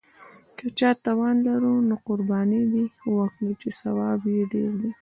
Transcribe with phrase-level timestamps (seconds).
[0.57, 4.91] که چا توان لاره نو قرباني دې وکړي، چې ثواب یې ډېر دی.